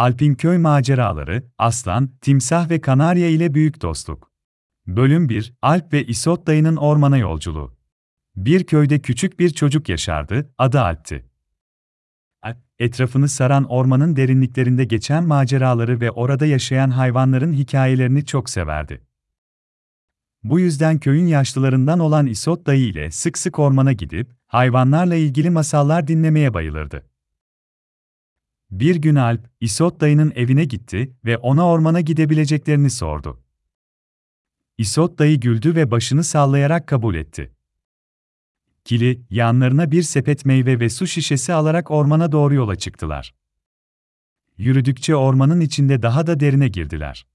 Alp'in 0.00 0.34
köy 0.34 0.58
maceraları, 0.58 1.42
aslan, 1.58 2.10
timsah 2.20 2.70
ve 2.70 2.80
kanarya 2.80 3.28
ile 3.28 3.54
büyük 3.54 3.82
dostluk. 3.82 4.32
Bölüm 4.86 5.28
1, 5.28 5.54
Alp 5.62 5.92
ve 5.92 6.06
İsot 6.06 6.46
dayının 6.46 6.76
ormana 6.76 7.18
yolculuğu. 7.18 7.76
Bir 8.36 8.64
köyde 8.64 8.98
küçük 8.98 9.40
bir 9.40 9.50
çocuk 9.50 9.88
yaşardı, 9.88 10.54
adı 10.58 10.80
Alp'ti. 10.80 11.24
Alp, 12.42 12.56
etrafını 12.78 13.28
saran 13.28 13.64
ormanın 13.64 14.16
derinliklerinde 14.16 14.84
geçen 14.84 15.24
maceraları 15.24 16.00
ve 16.00 16.10
orada 16.10 16.46
yaşayan 16.46 16.90
hayvanların 16.90 17.52
hikayelerini 17.52 18.26
çok 18.26 18.50
severdi. 18.50 19.02
Bu 20.42 20.60
yüzden 20.60 20.98
köyün 20.98 21.26
yaşlılarından 21.26 21.98
olan 21.98 22.26
İsot 22.26 22.66
dayı 22.66 22.86
ile 22.86 23.10
sık 23.10 23.38
sık 23.38 23.58
ormana 23.58 23.92
gidip, 23.92 24.30
hayvanlarla 24.46 25.14
ilgili 25.14 25.50
masallar 25.50 26.08
dinlemeye 26.08 26.54
bayılırdı. 26.54 27.10
Bir 28.70 28.96
gün 28.96 29.14
Alp, 29.14 29.50
İsot 29.60 30.00
dayının 30.00 30.32
evine 30.34 30.64
gitti 30.64 31.16
ve 31.24 31.38
ona 31.38 31.66
ormana 31.66 32.00
gidebileceklerini 32.00 32.90
sordu. 32.90 33.40
İsot 34.78 35.18
dayı 35.18 35.40
güldü 35.40 35.74
ve 35.74 35.90
başını 35.90 36.24
sallayarak 36.24 36.86
kabul 36.86 37.14
etti. 37.14 37.52
Kili, 38.84 39.22
yanlarına 39.30 39.90
bir 39.90 40.02
sepet 40.02 40.44
meyve 40.44 40.80
ve 40.80 40.88
su 40.88 41.06
şişesi 41.06 41.52
alarak 41.52 41.90
ormana 41.90 42.32
doğru 42.32 42.54
yola 42.54 42.76
çıktılar. 42.76 43.34
Yürüdükçe 44.58 45.16
ormanın 45.16 45.60
içinde 45.60 46.02
daha 46.02 46.26
da 46.26 46.40
derine 46.40 46.68
girdiler. 46.68 47.26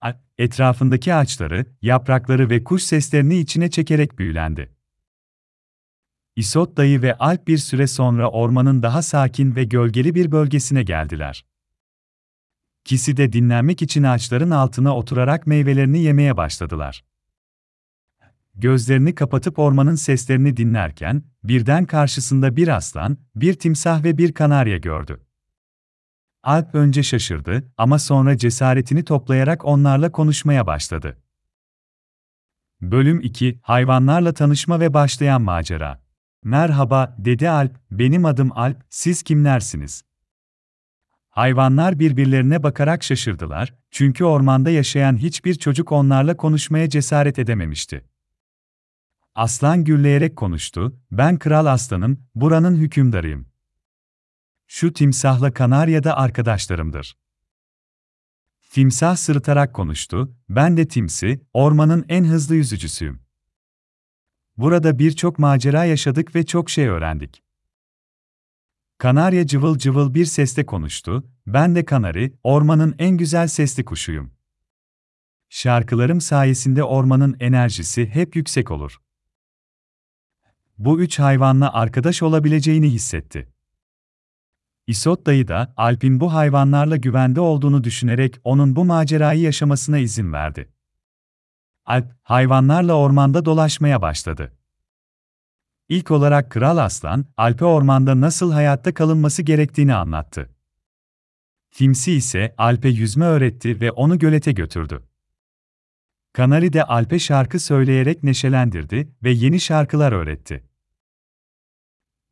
Alp, 0.00 0.16
etrafındaki 0.38 1.14
ağaçları, 1.14 1.66
yaprakları 1.82 2.50
ve 2.50 2.64
kuş 2.64 2.82
seslerini 2.82 3.38
içine 3.38 3.70
çekerek 3.70 4.18
büyülendi. 4.18 4.77
İsot 6.38 6.76
dayı 6.76 7.02
ve 7.02 7.14
Alp 7.14 7.48
bir 7.48 7.58
süre 7.58 7.86
sonra 7.86 8.30
ormanın 8.30 8.82
daha 8.82 9.02
sakin 9.02 9.56
ve 9.56 9.64
gölgeli 9.64 10.14
bir 10.14 10.32
bölgesine 10.32 10.82
geldiler. 10.82 11.46
İkisi 12.84 13.16
de 13.16 13.32
dinlenmek 13.32 13.82
için 13.82 14.02
ağaçların 14.02 14.50
altına 14.50 14.96
oturarak 14.96 15.46
meyvelerini 15.46 15.98
yemeye 15.98 16.36
başladılar. 16.36 17.04
Gözlerini 18.54 19.14
kapatıp 19.14 19.58
ormanın 19.58 19.94
seslerini 19.94 20.56
dinlerken, 20.56 21.22
birden 21.44 21.84
karşısında 21.84 22.56
bir 22.56 22.68
aslan, 22.68 23.18
bir 23.36 23.54
timsah 23.54 24.04
ve 24.04 24.18
bir 24.18 24.32
kanarya 24.32 24.78
gördü. 24.78 25.20
Alp 26.42 26.74
önce 26.74 27.02
şaşırdı 27.02 27.72
ama 27.76 27.98
sonra 27.98 28.36
cesaretini 28.36 29.04
toplayarak 29.04 29.64
onlarla 29.64 30.12
konuşmaya 30.12 30.66
başladı. 30.66 31.18
Bölüm 32.80 33.20
2 33.20 33.58
Hayvanlarla 33.62 34.32
tanışma 34.32 34.80
ve 34.80 34.94
başlayan 34.94 35.42
macera. 35.42 36.07
Merhaba, 36.44 37.16
dedi 37.18 37.50
Alp, 37.50 37.76
benim 37.90 38.24
adım 38.24 38.52
Alp, 38.52 38.76
siz 38.90 39.22
kimlersiniz? 39.22 40.04
Hayvanlar 41.28 41.98
birbirlerine 41.98 42.62
bakarak 42.62 43.02
şaşırdılar, 43.04 43.74
çünkü 43.90 44.24
ormanda 44.24 44.70
yaşayan 44.70 45.16
hiçbir 45.16 45.54
çocuk 45.54 45.92
onlarla 45.92 46.36
konuşmaya 46.36 46.88
cesaret 46.88 47.38
edememişti. 47.38 48.04
Aslan 49.34 49.84
gürleyerek 49.84 50.36
konuştu, 50.36 51.00
ben 51.10 51.38
kral 51.38 51.66
aslanım, 51.66 52.22
buranın 52.34 52.76
hükümdarıyım. 52.76 53.48
Şu 54.66 54.92
timsahla 54.92 55.52
kanarya 55.52 56.04
da 56.04 56.16
arkadaşlarımdır. 56.16 57.16
Timsah 58.70 59.16
sırıtarak 59.16 59.74
konuştu, 59.74 60.36
ben 60.48 60.76
de 60.76 60.88
Timsi, 60.88 61.40
ormanın 61.52 62.04
en 62.08 62.24
hızlı 62.24 62.54
yüzücüsüyüm. 62.54 63.27
Burada 64.58 64.98
birçok 64.98 65.38
macera 65.38 65.84
yaşadık 65.84 66.34
ve 66.34 66.46
çok 66.46 66.70
şey 66.70 66.86
öğrendik. 66.86 67.42
Kanarya 68.98 69.46
cıvıl 69.46 69.78
cıvıl 69.78 70.14
bir 70.14 70.24
sesle 70.24 70.66
konuştu, 70.66 71.24
ben 71.46 71.74
de 71.74 71.84
kanari, 71.84 72.34
ormanın 72.42 72.94
en 72.98 73.16
güzel 73.16 73.48
sesli 73.48 73.84
kuşuyum. 73.84 74.32
Şarkılarım 75.48 76.20
sayesinde 76.20 76.84
ormanın 76.84 77.36
enerjisi 77.40 78.06
hep 78.06 78.36
yüksek 78.36 78.70
olur. 78.70 79.00
Bu 80.78 81.00
üç 81.00 81.18
hayvanla 81.18 81.72
arkadaş 81.72 82.22
olabileceğini 82.22 82.90
hissetti. 82.90 83.48
İsot 84.86 85.26
dayı 85.26 85.48
da, 85.48 85.74
Alp'in 85.76 86.20
bu 86.20 86.34
hayvanlarla 86.34 86.96
güvende 86.96 87.40
olduğunu 87.40 87.84
düşünerek 87.84 88.40
onun 88.44 88.76
bu 88.76 88.84
macerayı 88.84 89.40
yaşamasına 89.40 89.98
izin 89.98 90.32
verdi. 90.32 90.68
Alp, 91.88 92.06
hayvanlarla 92.22 92.92
ormanda 92.92 93.44
dolaşmaya 93.44 94.02
başladı. 94.02 94.52
İlk 95.88 96.10
olarak 96.10 96.50
Kral 96.50 96.76
Aslan, 96.76 97.26
Alp'e 97.36 97.64
ormanda 97.64 98.20
nasıl 98.20 98.52
hayatta 98.52 98.94
kalınması 98.94 99.42
gerektiğini 99.42 99.94
anlattı. 99.94 100.50
Timsi 101.70 102.12
ise 102.12 102.54
Alp'e 102.58 102.88
yüzme 102.88 103.24
öğretti 103.24 103.80
ve 103.80 103.90
onu 103.90 104.18
gölete 104.18 104.52
götürdü. 104.52 105.08
Kanari 106.32 106.72
de 106.72 106.84
Alp'e 106.84 107.18
şarkı 107.18 107.60
söyleyerek 107.60 108.22
neşelendirdi 108.22 109.08
ve 109.22 109.30
yeni 109.30 109.60
şarkılar 109.60 110.12
öğretti. 110.12 110.64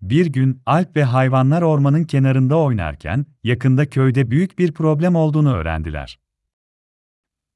Bir 0.00 0.26
gün 0.26 0.62
Alp 0.66 0.96
ve 0.96 1.04
hayvanlar 1.04 1.62
ormanın 1.62 2.04
kenarında 2.04 2.58
oynarken 2.58 3.26
yakında 3.42 3.90
köyde 3.90 4.30
büyük 4.30 4.58
bir 4.58 4.72
problem 4.72 5.14
olduğunu 5.14 5.54
öğrendiler. 5.54 6.23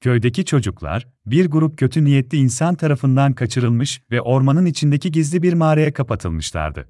Köydeki 0.00 0.44
çocuklar, 0.44 1.09
bir 1.26 1.47
grup 1.47 1.78
kötü 1.78 2.04
niyetli 2.04 2.38
insan 2.38 2.75
tarafından 2.75 3.32
kaçırılmış 3.32 4.03
ve 4.10 4.20
ormanın 4.20 4.66
içindeki 4.66 5.12
gizli 5.12 5.42
bir 5.42 5.53
mağaraya 5.53 5.92
kapatılmışlardı. 5.92 6.88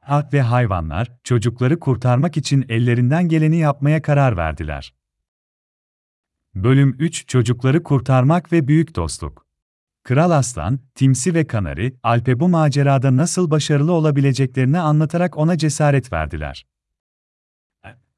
Halk 0.00 0.32
ve 0.32 0.42
hayvanlar, 0.42 1.12
çocukları 1.24 1.80
kurtarmak 1.80 2.36
için 2.36 2.64
ellerinden 2.68 3.28
geleni 3.28 3.56
yapmaya 3.56 4.02
karar 4.02 4.36
verdiler. 4.36 4.94
Bölüm 6.54 6.96
3 6.98 7.28
Çocukları 7.28 7.82
Kurtarmak 7.82 8.52
ve 8.52 8.68
Büyük 8.68 8.96
Dostluk 8.96 9.46
Kral 10.02 10.30
Aslan, 10.30 10.80
Timsi 10.94 11.34
ve 11.34 11.46
Kanari, 11.46 11.96
Alp'e 12.02 12.40
bu 12.40 12.48
macerada 12.48 13.16
nasıl 13.16 13.50
başarılı 13.50 13.92
olabileceklerini 13.92 14.78
anlatarak 14.78 15.36
ona 15.36 15.58
cesaret 15.58 16.12
verdiler 16.12 16.66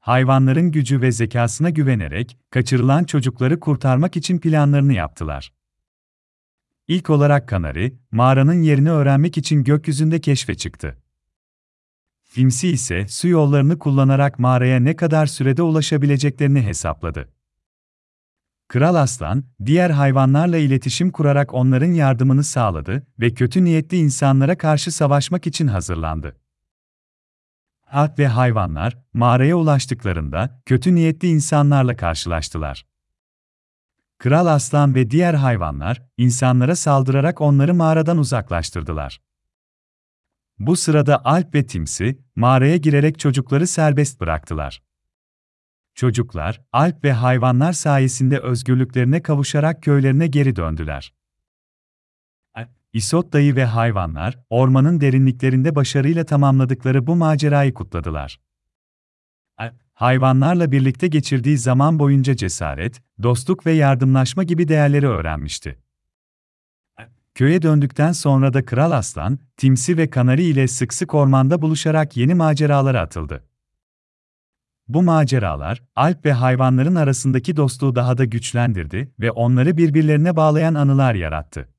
hayvanların 0.07 0.71
gücü 0.71 1.01
ve 1.01 1.11
zekasına 1.11 1.69
güvenerek 1.69 2.37
kaçırılan 2.49 3.03
çocukları 3.03 3.59
kurtarmak 3.59 4.17
için 4.17 4.39
planlarını 4.39 4.93
yaptılar. 4.93 5.53
İlk 6.87 7.09
olarak 7.09 7.47
Kanari, 7.47 7.97
mağaranın 8.11 8.61
yerini 8.61 8.91
öğrenmek 8.91 9.37
için 9.37 9.63
gökyüzünde 9.63 10.21
keşfe 10.21 10.55
çıktı. 10.55 10.97
Filmsi 12.23 12.69
ise 12.69 13.07
su 13.07 13.27
yollarını 13.27 13.79
kullanarak 13.79 14.39
mağaraya 14.39 14.79
ne 14.79 14.95
kadar 14.95 15.25
sürede 15.25 15.61
ulaşabileceklerini 15.61 16.61
hesapladı. 16.61 17.29
Kral 18.67 18.95
Aslan, 18.95 19.43
diğer 19.65 19.89
hayvanlarla 19.89 20.57
iletişim 20.57 21.11
kurarak 21.11 21.53
onların 21.53 21.91
yardımını 21.91 22.43
sağladı 22.43 23.07
ve 23.19 23.33
kötü 23.33 23.63
niyetli 23.63 23.97
insanlara 23.97 24.57
karşı 24.57 24.91
savaşmak 24.91 25.47
için 25.47 25.67
hazırlandı. 25.67 26.46
Halk 27.87 28.19
ve 28.19 28.27
hayvanlar, 28.27 28.97
mağaraya 29.13 29.55
ulaştıklarında, 29.55 30.61
kötü 30.65 30.95
niyetli 30.95 31.27
insanlarla 31.27 31.95
karşılaştılar. 31.95 32.85
Kral 34.17 34.45
aslan 34.45 34.95
ve 34.95 35.11
diğer 35.11 35.33
hayvanlar, 35.33 36.03
insanlara 36.17 36.75
saldırarak 36.75 37.41
onları 37.41 37.73
mağaradan 37.73 38.17
uzaklaştırdılar. 38.17 39.21
Bu 40.59 40.75
sırada 40.75 41.25
Alp 41.25 41.55
ve 41.55 41.65
Timsi, 41.65 42.19
mağaraya 42.35 42.77
girerek 42.77 43.19
çocukları 43.19 43.67
serbest 43.67 44.21
bıraktılar. 44.21 44.83
Çocuklar, 45.95 46.61
Alp 46.71 47.03
ve 47.03 47.11
hayvanlar 47.11 47.73
sayesinde 47.73 48.39
özgürlüklerine 48.39 49.21
kavuşarak 49.21 49.83
köylerine 49.83 50.27
geri 50.27 50.55
döndüler. 50.55 51.16
İsot 52.93 53.33
dayı 53.33 53.55
ve 53.55 53.65
hayvanlar, 53.65 54.39
ormanın 54.49 55.01
derinliklerinde 55.01 55.75
başarıyla 55.75 56.23
tamamladıkları 56.23 57.07
bu 57.07 57.15
macerayı 57.15 57.73
kutladılar. 57.73 58.39
Hayvanlarla 59.93 60.71
birlikte 60.71 61.07
geçirdiği 61.07 61.57
zaman 61.57 61.99
boyunca 61.99 62.35
cesaret, 62.35 63.01
dostluk 63.23 63.65
ve 63.65 63.71
yardımlaşma 63.71 64.43
gibi 64.43 64.67
değerleri 64.67 65.07
öğrenmişti. 65.07 65.79
Köye 67.35 67.61
döndükten 67.61 68.11
sonra 68.11 68.53
da 68.53 68.65
Kral 68.65 68.91
Aslan, 68.91 69.39
Timsi 69.57 69.97
ve 69.97 70.09
Kanari 70.09 70.43
ile 70.43 70.67
sık 70.67 70.93
sık 70.93 71.13
ormanda 71.13 71.61
buluşarak 71.61 72.17
yeni 72.17 72.33
maceralara 72.35 73.01
atıldı. 73.01 73.43
Bu 74.87 75.03
maceralar, 75.03 75.83
Alp 75.95 76.25
ve 76.25 76.33
hayvanların 76.33 76.95
arasındaki 76.95 77.55
dostluğu 77.55 77.95
daha 77.95 78.17
da 78.17 78.25
güçlendirdi 78.25 79.11
ve 79.19 79.31
onları 79.31 79.77
birbirlerine 79.77 80.35
bağlayan 80.35 80.73
anılar 80.73 81.15
yarattı. 81.15 81.69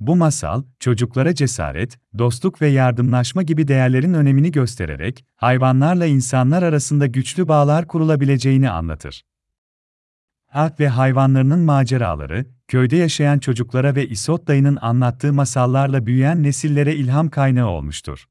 Bu 0.00 0.16
masal, 0.16 0.62
çocuklara 0.78 1.34
cesaret, 1.34 1.98
dostluk 2.18 2.62
ve 2.62 2.68
yardımlaşma 2.68 3.42
gibi 3.42 3.68
değerlerin 3.68 4.14
önemini 4.14 4.52
göstererek, 4.52 5.24
hayvanlarla 5.36 6.06
insanlar 6.06 6.62
arasında 6.62 7.06
güçlü 7.06 7.48
bağlar 7.48 7.86
kurulabileceğini 7.86 8.70
anlatır. 8.70 9.22
Halk 10.46 10.80
ve 10.80 10.88
hayvanlarının 10.88 11.60
maceraları, 11.60 12.46
köyde 12.68 12.96
yaşayan 12.96 13.38
çocuklara 13.38 13.94
ve 13.94 14.08
İsot 14.08 14.48
dayının 14.48 14.78
anlattığı 14.80 15.32
masallarla 15.32 16.06
büyüyen 16.06 16.42
nesillere 16.42 16.94
ilham 16.96 17.28
kaynağı 17.28 17.68
olmuştur. 17.68 18.26